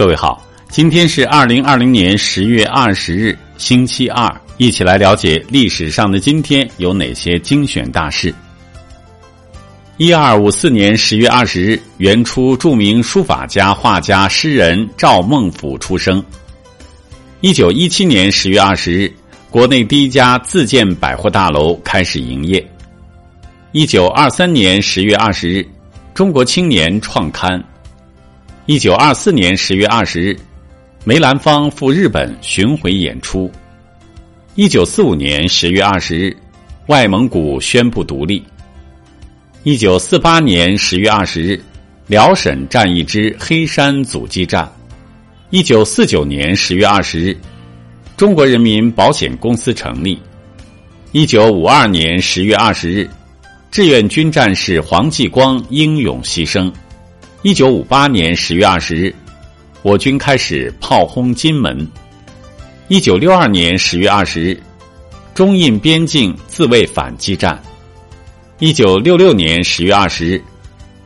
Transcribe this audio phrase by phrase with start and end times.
[0.00, 8.34] 各位好，今天是二零二零年十月二十日，星期二，一起来了解历史上的今天有哪些精选大事。
[9.98, 16.24] 一二五四年十月二十日，元初著名书法家、画家、诗人赵孟俯出生。
[17.42, 19.12] 一九一七年十月二十日，
[19.50, 22.66] 国内第一家自建百货大楼开始营业。
[23.72, 25.68] 一九二三年十月二十日，
[26.14, 27.62] 中国青年创刊。
[28.70, 30.38] 一九二四年十月二十日，
[31.04, 33.50] 梅兰芳赴日本巡回演出。
[34.54, 36.36] 一九四五年十月二十日，
[36.86, 38.40] 外蒙古宣布独立。
[39.64, 41.60] 一九四八年十月二十日，
[42.06, 44.72] 辽沈战役之黑山阻击战。
[45.50, 47.36] 一九四九年十月二十日，
[48.16, 50.16] 中国人民保险公司成立。
[51.10, 53.10] 一九五二年十月二十日，
[53.72, 56.72] 志愿军战士黄继光英勇牺牲。
[57.42, 59.14] 一九五八年十月二十日，
[59.80, 61.88] 我军开始炮轰金门。
[62.88, 64.62] 一九六二年十月二十日，
[65.32, 67.58] 中印边境自卫反击战。
[68.58, 70.42] 一九六六年十月二十日，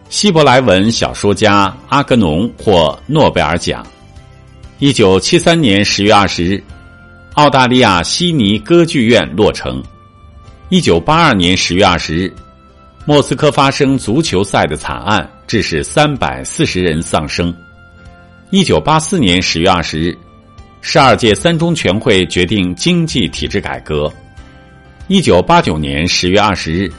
[0.08, 3.86] 希伯来文小说家阿格农获诺贝尔奖。
[4.80, 6.60] 一九七三年十月二十日，
[7.34, 9.80] 澳大利亚悉尼歌剧院落成。
[10.68, 12.34] 一九八二年十月二十日。
[13.06, 17.54] 莫斯科发生足球赛的惨案，致使三百四十人丧生。
[18.48, 20.16] 一九八四年十月二十日，
[20.80, 24.10] 十二届三中全会决定经济体制改革。
[25.06, 26.90] 一九八九年十月二十日，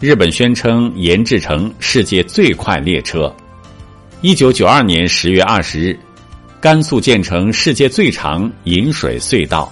[0.00, 3.30] 日本宣称研制成世界最快列车。
[4.22, 6.00] 一九九二年十月二十日，
[6.62, 9.70] 甘肃建成世界最长引水隧道。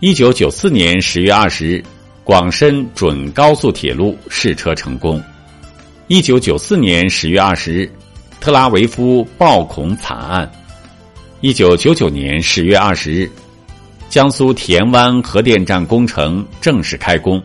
[0.00, 1.84] 一九九四年十月二十日。
[2.28, 5.18] 广深准高速铁路试车成功。
[6.08, 7.90] 一九九四年十月二十日，
[8.38, 10.52] 特拉维夫暴恐惨案。
[11.40, 13.30] 一九九九年十月二十日，
[14.10, 17.42] 江苏田湾核电站工程正式开工。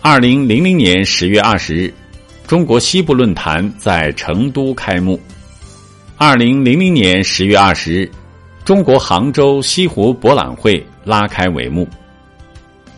[0.00, 1.94] 二零零零年十月二十日，
[2.48, 5.20] 中国西部论坛在成都开幕。
[6.16, 8.10] 二零零零年十月二十日，
[8.64, 11.88] 中国杭州西湖博览会拉开帷幕。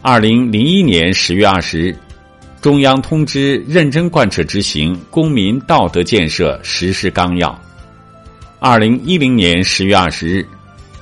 [0.03, 1.95] 二零零一年十月二十日，
[2.63, 7.61] 中央通知认真贯彻执行公民道德建设实施纲要。
[8.59, 10.49] 二零一零年十月二十日，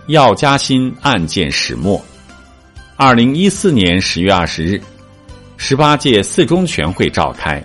[0.08, 2.04] 药家鑫案件始末。
[2.96, 4.82] 二零一四年十月二十日，
[5.56, 7.64] 十八届四中全会召开。